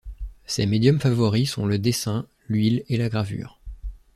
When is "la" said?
2.97-3.07